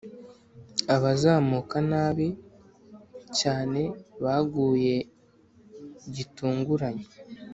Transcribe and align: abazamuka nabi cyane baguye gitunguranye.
abazamuka 0.95 1.77
nabi 1.91 2.27
cyane 3.39 3.81
baguye 4.23 4.95
gitunguranye. 6.15 7.05